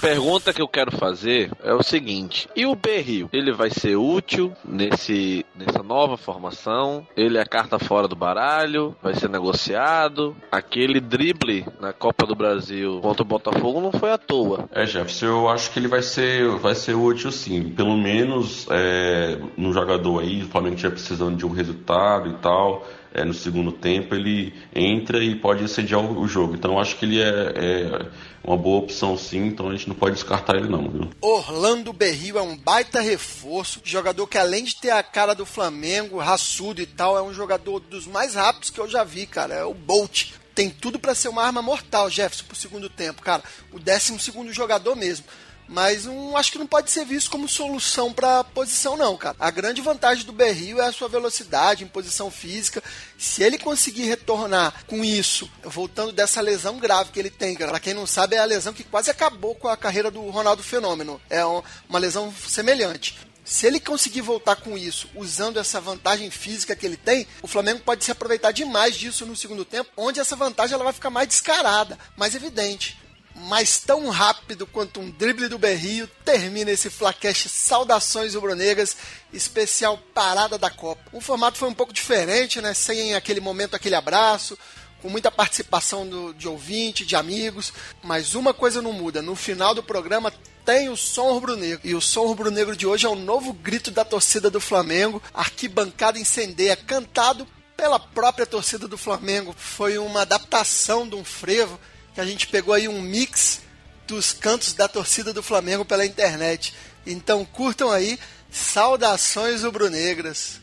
Pergunta 0.00 0.52
que 0.52 0.62
eu 0.62 0.68
quero 0.68 0.92
fazer 0.92 1.50
é 1.62 1.72
o 1.72 1.82
seguinte: 1.82 2.48
e 2.54 2.66
o 2.66 2.74
Berril? 2.74 3.28
Ele 3.32 3.52
vai 3.52 3.70
ser 3.70 3.96
útil 3.96 4.52
nesse, 4.64 5.44
nessa 5.54 5.82
nova 5.82 6.16
formação? 6.16 7.06
Ele 7.16 7.38
é 7.38 7.44
carta 7.44 7.78
fora 7.78 8.08
do 8.08 8.16
baralho? 8.16 8.96
Vai 9.02 9.14
ser 9.14 9.28
negociado? 9.28 10.36
Aquele 10.50 11.00
drible 11.00 11.66
na 11.80 11.92
Copa 11.92 12.26
do 12.26 12.34
Brasil 12.34 13.00
contra 13.00 13.22
o 13.22 13.26
Botafogo 13.26 13.80
não 13.80 13.92
foi 13.92 14.10
à 14.10 14.18
toa. 14.18 14.68
É, 14.72 14.86
Jefferson, 14.86 15.26
eu 15.26 15.48
acho 15.48 15.70
que 15.70 15.78
ele 15.78 15.88
vai 15.88 16.02
ser, 16.02 16.48
vai 16.58 16.74
ser 16.74 16.94
útil 16.94 17.30
sim. 17.30 17.70
Pelo 17.70 17.96
menos 17.96 18.66
é, 18.70 19.38
no 19.56 19.72
jogador 19.72 20.20
aí, 20.20 20.42
o 20.42 20.48
Flamengo 20.48 20.76
tinha 20.76 20.90
precisando 20.90 21.36
de 21.36 21.46
um 21.46 21.50
resultado 21.50 22.28
e 22.28 22.34
tal 22.34 22.86
é, 23.18 23.24
no 23.24 23.34
segundo 23.34 23.72
tempo, 23.72 24.14
ele 24.14 24.54
entra 24.74 25.22
e 25.22 25.34
pode 25.34 25.64
assediar 25.64 26.00
o, 26.00 26.20
o 26.20 26.28
jogo. 26.28 26.54
Então 26.54 26.78
acho 26.78 26.96
que 26.96 27.04
ele 27.04 27.20
é, 27.20 27.26
é, 27.26 28.06
uma 28.44 28.56
boa 28.56 28.78
opção 28.78 29.16
sim, 29.18 29.46
então 29.46 29.68
a 29.68 29.72
gente 29.72 29.88
não 29.88 29.94
pode 29.94 30.14
descartar 30.14 30.56
ele 30.56 30.68
não, 30.68 30.88
viu? 30.88 31.10
Orlando 31.20 31.92
Berril 31.92 32.38
é 32.38 32.42
um 32.42 32.56
baita 32.56 33.00
reforço, 33.00 33.80
jogador 33.84 34.26
que 34.26 34.38
além 34.38 34.64
de 34.64 34.76
ter 34.76 34.90
a 34.90 35.02
cara 35.02 35.34
do 35.34 35.44
Flamengo, 35.44 36.18
raçudo 36.18 36.80
e 36.80 36.86
tal, 36.86 37.18
é 37.18 37.22
um 37.22 37.34
jogador 37.34 37.80
dos 37.80 38.06
mais 38.06 38.34
rápidos 38.34 38.70
que 38.70 38.80
eu 38.80 38.88
já 38.88 39.02
vi, 39.02 39.26
cara, 39.26 39.54
é 39.54 39.64
o 39.64 39.74
Bolt. 39.74 40.32
Tem 40.54 40.70
tudo 40.70 40.98
para 40.98 41.14
ser 41.14 41.28
uma 41.28 41.44
arma 41.44 41.62
mortal, 41.62 42.10
Jefferson, 42.10 42.44
pro 42.44 42.56
segundo 42.56 42.88
tempo, 42.88 43.22
cara. 43.22 43.44
O 43.72 43.78
décimo 43.78 44.18
segundo 44.18 44.52
jogador 44.52 44.96
mesmo 44.96 45.24
mas 45.68 46.06
um, 46.06 46.36
acho 46.36 46.50
que 46.50 46.58
não 46.58 46.66
pode 46.66 46.90
ser 46.90 47.04
visto 47.04 47.30
como 47.30 47.46
solução 47.46 48.12
para 48.12 48.42
posição 48.42 48.96
não, 48.96 49.16
cara. 49.16 49.36
A 49.38 49.50
grande 49.50 49.82
vantagem 49.82 50.24
do 50.24 50.32
Berrio 50.32 50.80
é 50.80 50.86
a 50.86 50.92
sua 50.92 51.08
velocidade 51.08 51.84
em 51.84 51.88
posição 51.88 52.30
física. 52.30 52.82
Se 53.18 53.42
ele 53.42 53.58
conseguir 53.58 54.04
retornar 54.04 54.84
com 54.86 55.04
isso, 55.04 55.50
voltando 55.62 56.10
dessa 56.10 56.40
lesão 56.40 56.78
grave 56.78 57.12
que 57.12 57.18
ele 57.18 57.30
tem, 57.30 57.54
cara, 57.54 57.78
quem 57.78 57.92
não 57.92 58.06
sabe, 58.06 58.36
é 58.36 58.38
a 58.38 58.44
lesão 58.44 58.72
que 58.72 58.82
quase 58.82 59.10
acabou 59.10 59.54
com 59.54 59.68
a 59.68 59.76
carreira 59.76 60.10
do 60.10 60.22
Ronaldo 60.30 60.62
Fenômeno. 60.62 61.20
É 61.28 61.44
uma 61.44 61.98
lesão 61.98 62.32
semelhante. 62.32 63.28
Se 63.44 63.66
ele 63.66 63.80
conseguir 63.80 64.20
voltar 64.20 64.56
com 64.56 64.76
isso, 64.76 65.08
usando 65.14 65.58
essa 65.58 65.80
vantagem 65.80 66.30
física 66.30 66.76
que 66.76 66.84
ele 66.84 66.98
tem, 66.98 67.26
o 67.42 67.46
Flamengo 67.46 67.80
pode 67.80 68.04
se 68.04 68.10
aproveitar 68.10 68.52
demais 68.52 68.94
disso 68.94 69.24
no 69.24 69.34
segundo 69.34 69.64
tempo, 69.64 69.90
onde 69.96 70.20
essa 70.20 70.36
vantagem 70.36 70.74
ela 70.74 70.84
vai 70.84 70.92
ficar 70.92 71.08
mais 71.08 71.28
descarada, 71.28 71.98
mais 72.14 72.34
evidente 72.34 73.07
mas 73.40 73.78
tão 73.78 74.08
rápido 74.08 74.66
quanto 74.66 75.00
um 75.00 75.10
drible 75.10 75.48
do 75.48 75.58
Berrio, 75.58 76.08
termina 76.24 76.70
esse 76.70 76.90
Flacast 76.90 77.48
Saudações 77.48 78.34
Rubro-Negras, 78.34 78.96
especial 79.32 79.98
Parada 80.12 80.58
da 80.58 80.70
Copa. 80.70 81.02
O 81.12 81.20
formato 81.20 81.58
foi 81.58 81.68
um 81.68 81.74
pouco 81.74 81.92
diferente, 81.92 82.60
né? 82.60 82.74
Sem 82.74 83.14
aquele 83.14 83.40
momento, 83.40 83.74
aquele 83.74 83.94
abraço, 83.94 84.58
com 85.00 85.08
muita 85.08 85.30
participação 85.30 86.06
do, 86.06 86.34
de 86.34 86.48
ouvinte, 86.48 87.06
de 87.06 87.14
amigos, 87.14 87.72
mas 88.02 88.34
uma 88.34 88.52
coisa 88.52 88.82
não 88.82 88.92
muda, 88.92 89.22
no 89.22 89.36
final 89.36 89.74
do 89.74 89.82
programa 89.82 90.32
tem 90.64 90.90
o 90.90 90.96
som 90.96 91.32
rubro-negro. 91.32 91.80
E 91.82 91.94
o 91.94 92.00
som 92.00 92.26
rubro-negro 92.26 92.76
de 92.76 92.86
hoje 92.86 93.06
é 93.06 93.08
o 93.08 93.14
novo 93.14 93.54
grito 93.54 93.90
da 93.90 94.04
torcida 94.04 94.50
do 94.50 94.60
Flamengo, 94.60 95.22
arquibancada 95.32 96.18
incendeia, 96.18 96.76
cantado 96.76 97.46
pela 97.74 97.98
própria 97.98 98.44
torcida 98.44 98.86
do 98.86 98.98
Flamengo. 98.98 99.54
Foi 99.56 99.96
uma 99.96 100.22
adaptação 100.22 101.08
de 101.08 101.14
um 101.14 101.24
frevo 101.24 101.80
que 102.18 102.22
a 102.22 102.26
gente 102.26 102.48
pegou 102.48 102.74
aí 102.74 102.88
um 102.88 103.00
mix 103.00 103.60
dos 104.04 104.32
cantos 104.32 104.72
da 104.72 104.88
torcida 104.88 105.32
do 105.32 105.40
Flamengo 105.40 105.84
pela 105.84 106.04
internet. 106.04 106.74
Então 107.06 107.44
curtam 107.44 107.92
aí, 107.92 108.18
saudações 108.50 109.62
rubro-negras. 109.62 110.58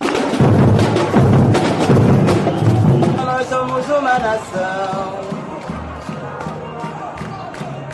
Nós 3.16 3.48
somos 3.48 3.86
uma 3.86 4.20
nação. 4.20 5.20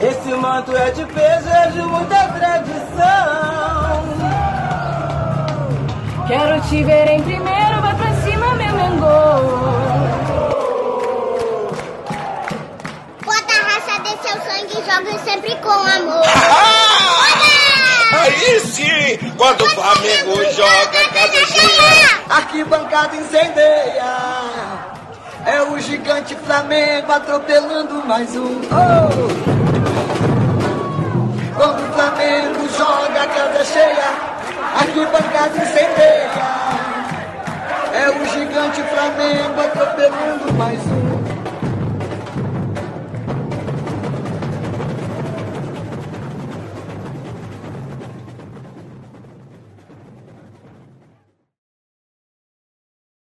Esse 0.01 0.33
manto 0.33 0.75
é 0.75 0.89
de 0.89 1.05
peso, 1.05 1.49
é 1.49 1.67
de 1.69 1.81
muita 1.83 2.29
tradição. 2.29 2.81
Quero 6.25 6.61
te 6.67 6.83
ver 6.83 7.09
em 7.11 7.21
primeiro, 7.21 7.79
vai 7.79 7.95
pra 7.95 8.21
cima, 8.23 8.55
meu 8.55 8.75
Mengô. 8.75 10.20
Seu 14.31 14.41
sangue 14.41 14.77
e 14.77 14.83
joga 14.89 15.19
sempre 15.19 15.55
com 15.57 15.69
amor. 15.69 16.23
Aí 18.13 18.59
sim, 18.59 19.17
quando 19.37 19.61
o 19.63 19.69
Flamengo 19.69 20.35
joga, 20.53 21.07
casa 21.13 21.45
cheia. 21.47 22.19
Arquibancada 22.29 23.15
incendeia. 23.15 24.03
É 25.45 25.61
o 25.61 25.79
gigante 25.79 26.35
Flamengo 26.35 27.11
atropelando 27.11 28.05
mais 28.05 28.35
um. 28.35 28.61
Oh! 28.69 29.07
Quando 31.55 31.89
o 31.89 31.93
Flamengo 31.93 32.69
joga, 32.77 33.27
casa 33.27 33.65
cheia. 33.65 34.13
Arquibancada 34.77 35.57
incendeia. 35.57 36.29
É 37.93 38.09
o 38.09 38.25
gigante 38.29 38.83
Flamengo 38.83 39.61
atropelando 39.61 40.53
mais 40.53 40.79
um. 40.87 41.00